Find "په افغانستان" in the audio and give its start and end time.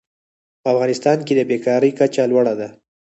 0.61-1.17